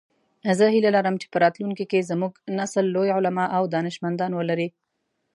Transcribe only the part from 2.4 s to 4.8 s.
نسل لوی علماء او دانشمندان ولری